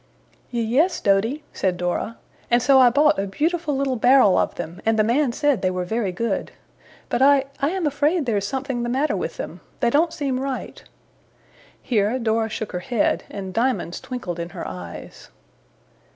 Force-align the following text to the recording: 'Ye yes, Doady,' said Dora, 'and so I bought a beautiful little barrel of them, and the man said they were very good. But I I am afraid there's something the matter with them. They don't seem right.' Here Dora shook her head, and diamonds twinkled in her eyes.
'Ye 0.49 0.63
yes, 0.63 0.99
Doady,' 0.99 1.43
said 1.53 1.77
Dora, 1.77 2.17
'and 2.49 2.59
so 2.59 2.79
I 2.79 2.89
bought 2.89 3.19
a 3.19 3.27
beautiful 3.27 3.77
little 3.77 3.97
barrel 3.97 4.35
of 4.35 4.55
them, 4.55 4.81
and 4.83 4.97
the 4.97 5.03
man 5.03 5.31
said 5.31 5.61
they 5.61 5.69
were 5.69 5.85
very 5.85 6.11
good. 6.11 6.51
But 7.07 7.21
I 7.21 7.45
I 7.59 7.69
am 7.69 7.85
afraid 7.85 8.25
there's 8.25 8.47
something 8.47 8.81
the 8.81 8.89
matter 8.89 9.15
with 9.15 9.37
them. 9.37 9.61
They 9.79 9.91
don't 9.91 10.11
seem 10.11 10.39
right.' 10.39 10.83
Here 11.79 12.17
Dora 12.17 12.49
shook 12.49 12.71
her 12.71 12.79
head, 12.79 13.25
and 13.29 13.53
diamonds 13.53 13.99
twinkled 13.99 14.39
in 14.39 14.49
her 14.57 14.67
eyes. 14.67 15.29